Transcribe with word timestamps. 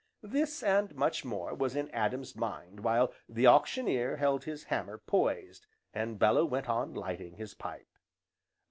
This, 0.23 0.63
and 0.63 0.95
much 0.95 1.23
more, 1.23 1.53
was 1.53 1.75
in 1.75 1.91
Adam's 1.91 2.35
mind 2.35 2.79
while 2.79 3.13
the 3.29 3.45
Auctioneer 3.45 4.15
held 4.17 4.45
his 4.45 4.63
hammer 4.63 4.97
poised, 4.97 5.67
and 5.93 6.17
Bellew 6.17 6.45
went 6.47 6.67
on 6.67 6.95
lighting 6.95 7.35
his 7.35 7.53
pipe. 7.53 7.93